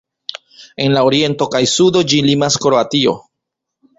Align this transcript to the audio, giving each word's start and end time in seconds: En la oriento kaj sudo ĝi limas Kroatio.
En 0.85 0.95
la 0.97 1.03
oriento 1.09 1.47
kaj 1.57 1.61
sudo 1.73 2.03
ĝi 2.13 2.21
limas 2.31 2.59
Kroatio. 2.65 3.17